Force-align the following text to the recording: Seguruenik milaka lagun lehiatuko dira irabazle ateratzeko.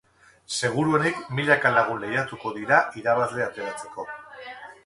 Seguruenik 0.59 1.19
milaka 1.39 1.71
lagun 1.77 2.01
lehiatuko 2.05 2.57
dira 2.57 2.83
irabazle 3.03 3.47
ateratzeko. 3.49 4.09